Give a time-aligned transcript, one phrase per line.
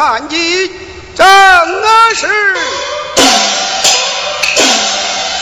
[0.00, 0.72] 升三级，
[1.14, 1.26] 正
[2.14, 2.26] 是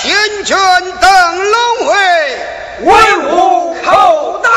[0.03, 0.59] 先权
[1.01, 1.95] 登龙位，
[2.81, 4.53] 威武寇当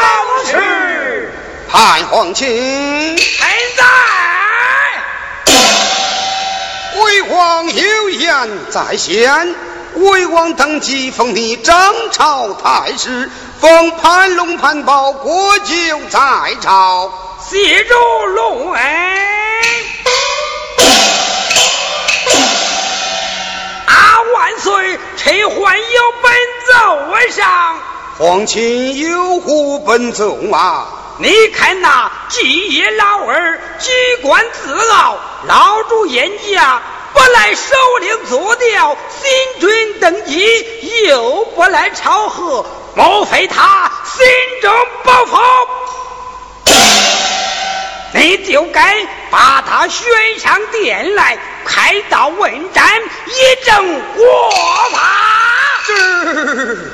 [0.48, 1.32] 时，
[1.70, 3.48] 潘皇庆现
[3.78, 3.84] 在，
[7.00, 9.54] 魏王有言在先。
[9.94, 13.30] 魏王登基，封你张朝太师，
[13.60, 16.20] 封盘龙盘宝国舅在
[16.60, 17.12] 朝，
[17.48, 17.94] 谢主
[18.26, 19.31] 龙恩。
[25.24, 25.40] 岁！
[25.40, 26.32] 臣还有本
[26.68, 27.80] 奏上。
[28.18, 30.88] 皇亲有何本奏啊？
[31.20, 33.92] 你看那继业老二，举
[34.24, 36.82] 官自傲，老主严家。
[37.14, 42.66] 不来首领做调，新君登基又不来朝贺，
[42.96, 44.26] 莫非他心
[44.62, 44.74] 中
[45.04, 45.38] 不服？
[48.22, 50.06] 你就该把他选
[50.38, 52.86] 上殿来，开刀问斩，
[53.26, 53.84] 以正
[54.16, 54.24] 国
[54.92, 55.00] 法。
[55.88, 56.92] 是。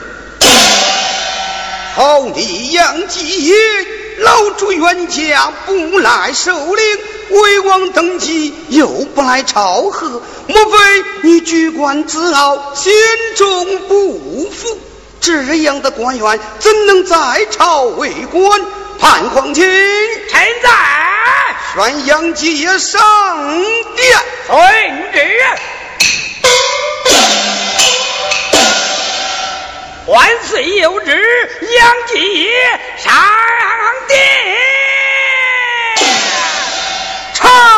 [1.95, 3.53] 好你杨继
[4.19, 6.85] 老主冤家不来首领。
[7.29, 10.77] 魏王登基又不来朝贺，莫非
[11.23, 12.93] 你居官自傲，心
[13.35, 14.79] 中不服？
[15.19, 18.61] 这样的官员怎能在朝为官？
[18.99, 19.63] 潘皇亲，
[20.29, 20.69] 臣在，
[21.73, 22.99] 宣阳吉上
[23.95, 24.17] 殿，
[24.47, 25.19] 遵旨。
[30.07, 31.11] 万岁有旨，
[31.77, 32.49] 杨继
[32.97, 33.13] 上
[34.07, 34.17] 殿。
[37.35, 37.76] 领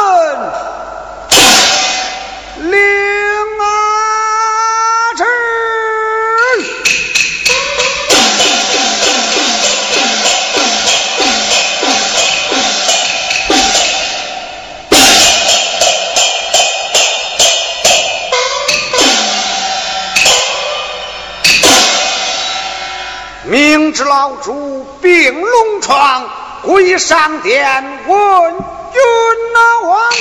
[24.19, 26.29] 老主病龙床，
[26.61, 28.51] 跪上殿问
[28.91, 29.01] 君
[29.53, 30.11] 哪王。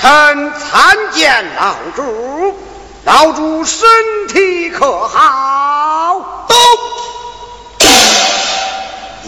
[0.00, 2.58] 臣参见老主，
[3.04, 3.86] 老主身
[4.26, 5.87] 体可好？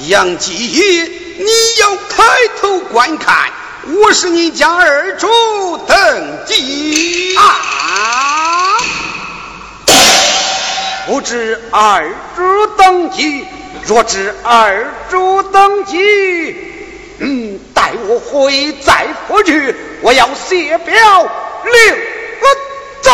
[0.09, 1.05] 杨继业，
[1.39, 1.47] 你
[1.81, 2.25] 要抬
[2.61, 3.51] 头观看，
[4.03, 5.29] 我是你家二主
[5.87, 8.79] 登基啊！
[11.07, 13.45] 不知二主登基，
[13.87, 15.99] 若知二主登基，
[17.19, 19.75] 嗯，待我回再府去。
[20.03, 21.97] 我要写表领
[23.03, 23.11] 奏。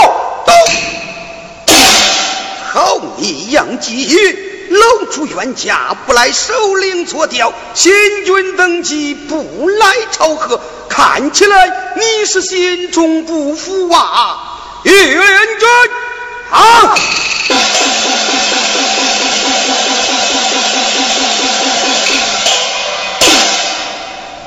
[2.73, 7.93] 好你杨继老主冤家不来首领做调，新
[8.25, 14.61] 君登基不来朝贺，看起来你是心中不服啊！
[14.85, 14.95] 元
[15.59, 15.69] 君，
[16.51, 16.95] 啊！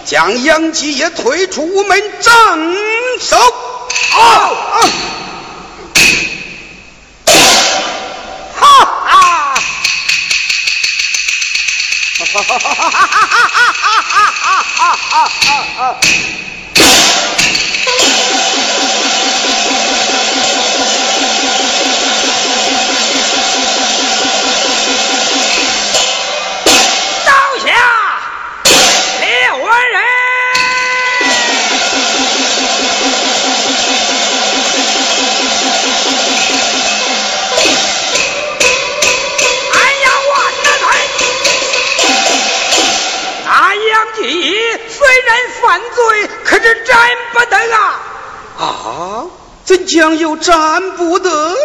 [0.05, 2.33] 将杨继业推出屋门，斩
[3.19, 3.37] 首！
[3.37, 4.79] 啊啊！
[15.11, 15.99] 啊啊啊。
[49.77, 51.55] 将又战不得，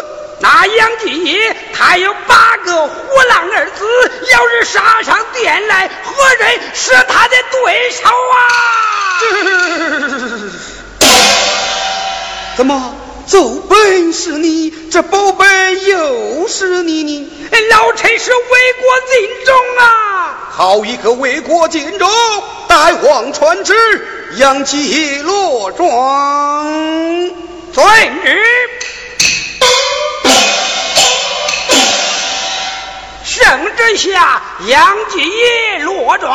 [0.41, 1.39] 那杨继
[1.73, 2.93] 他有八个虎
[3.29, 3.85] 狼儿子，
[4.33, 8.39] 要是杀上殿来，何人是他的对手啊？
[12.57, 12.95] 怎么
[13.27, 15.47] 奏本是你，这宝贝
[15.87, 17.03] 又是你？
[17.03, 17.29] 呢
[17.71, 18.39] 老臣是为
[18.75, 20.51] 国尽忠啊！
[20.51, 22.09] 好一个为国尽忠，
[22.69, 23.75] 代皇传旨，
[24.37, 26.84] 杨继落庄。
[27.75, 27.85] 遵
[28.23, 28.41] 旨，
[33.25, 36.33] 圣旨下，杨继业落庄。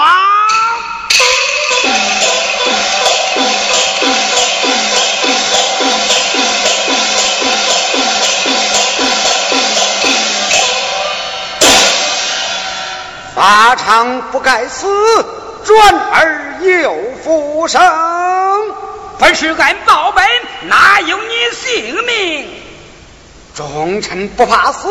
[13.34, 14.90] 法场不该死，
[15.64, 16.94] 转而又
[17.24, 18.49] 复生。
[19.20, 20.26] 本是俺报本，
[20.70, 22.50] 哪有你性命？
[23.54, 24.88] 忠臣不怕死，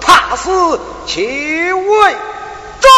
[0.00, 2.16] 怕死岂为
[2.80, 2.90] 忠。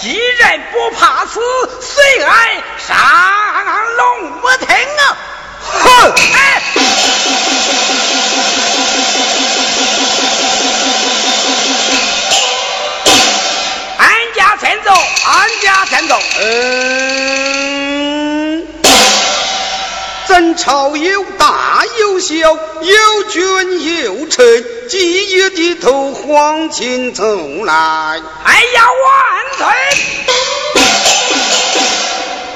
[0.00, 1.40] 既然不怕死，
[1.80, 2.96] 随俺上
[3.96, 5.16] 龙不腾啊！
[5.60, 6.12] 哼！
[6.34, 6.62] 哎，
[13.98, 14.90] 安家先走，
[15.24, 16.18] 安家先走。
[16.40, 17.85] 嗯。
[20.28, 27.24] 咱朝有大有小，有君有臣，几夜的头黄金走
[27.64, 27.72] 来。
[28.44, 29.66] 哎呀，万岁！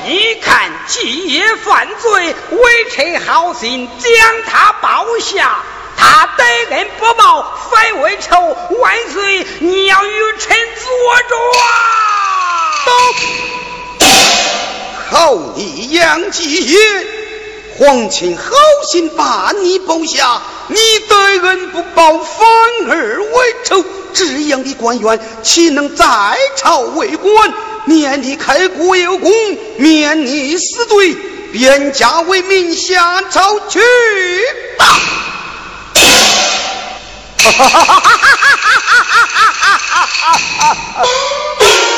[0.04, 4.10] 你看季爷犯罪，微臣好心将
[4.50, 5.62] 他报下，
[5.96, 8.56] 他得恩不报反为仇。
[8.80, 10.90] 万岁，你要与臣作
[11.28, 11.62] 主啊！
[12.86, 12.92] 都
[15.16, 16.76] 好你杨继业！
[17.80, 18.44] 皇亲好
[18.86, 20.76] 心把你保下，你
[21.08, 22.46] 对恩不报，反
[22.90, 23.82] 而为仇，
[24.12, 26.04] 这样的官员岂能在
[26.58, 27.54] 朝为官？
[27.86, 29.32] 免你开国有功，
[29.78, 31.16] 免你死罪，
[31.52, 33.80] 便家为民下朝去
[34.76, 34.84] 吧！
[37.38, 38.00] 哈哈哈哈
[40.18, 41.06] 哈哈！
[41.62, 41.89] 说。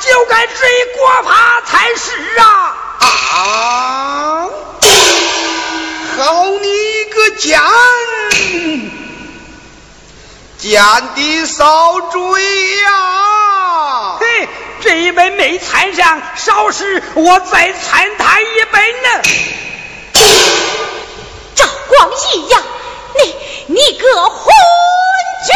[0.00, 0.56] 就该追
[0.96, 2.74] 国法才是啊！
[3.32, 4.48] 啊！
[6.16, 7.60] 好你个奸，
[10.58, 10.82] 奸
[11.14, 14.16] 的少追呀！
[14.20, 14.48] 嘿，
[14.80, 19.08] 这一杯没掺上，少时我再参他一杯呢。
[21.54, 22.62] 赵光义呀，
[23.16, 23.34] 你
[23.66, 24.54] 你个混
[25.46, 25.54] 君！